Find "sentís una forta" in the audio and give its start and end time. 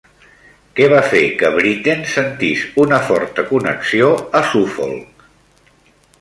2.13-3.45